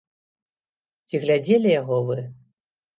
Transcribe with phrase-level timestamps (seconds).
[1.07, 2.21] Ці глядзелі яго вы?